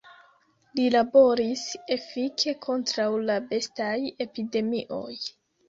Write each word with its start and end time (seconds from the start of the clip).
Li 0.79 0.85
laboris 0.95 1.65
efike 1.97 2.55
kontraŭ 2.69 3.07
la 3.29 3.37
bestaj 3.55 3.93
epidemioj. 4.29 5.17